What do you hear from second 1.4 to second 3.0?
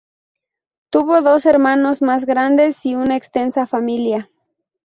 hermanos más grandes y